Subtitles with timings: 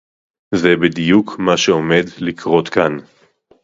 [0.55, 2.97] זה בדיוק מה שעומד לקרות כאן